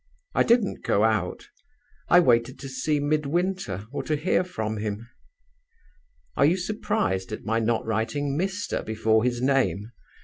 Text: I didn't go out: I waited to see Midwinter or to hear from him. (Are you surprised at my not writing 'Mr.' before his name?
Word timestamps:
I 0.33 0.41
didn't 0.41 0.81
go 0.83 1.03
out: 1.03 1.47
I 2.09 2.19
waited 2.21 2.57
to 2.57 2.67
see 2.67 2.99
Midwinter 2.99 3.85
or 3.91 4.01
to 4.01 4.15
hear 4.15 4.43
from 4.43 4.77
him. 4.77 5.07
(Are 6.35 6.45
you 6.47 6.57
surprised 6.57 7.31
at 7.31 7.45
my 7.45 7.59
not 7.59 7.85
writing 7.85 8.35
'Mr.' 8.35 8.83
before 8.83 9.23
his 9.23 9.43
name? 9.43 9.91